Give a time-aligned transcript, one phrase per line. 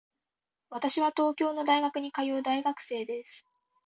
[0.71, 3.45] 私は東京の大学に通う大学生です。